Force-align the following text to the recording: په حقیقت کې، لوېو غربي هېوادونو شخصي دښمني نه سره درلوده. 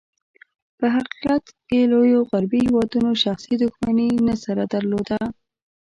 په 0.77 0.85
حقیقت 0.95 1.43
کې، 1.67 1.79
لوېو 1.91 2.19
غربي 2.29 2.59
هېوادونو 2.67 3.11
شخصي 3.23 3.55
دښمني 3.63 4.09
نه 4.27 4.35
سره 4.43 4.63
درلوده. 4.73 5.19